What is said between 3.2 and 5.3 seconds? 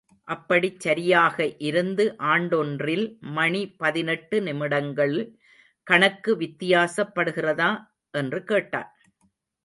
மணி பதினெட்டு நிமிடங்கள்